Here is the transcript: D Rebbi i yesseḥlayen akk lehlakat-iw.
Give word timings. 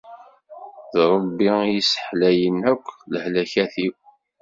D 0.93 0.95
Rebbi 1.13 1.49
i 1.63 1.67
yesseḥlayen 1.73 2.57
akk 2.71 2.85
lehlakat-iw. 3.11 3.93